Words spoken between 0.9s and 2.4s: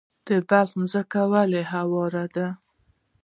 ځمکې ولې هوارې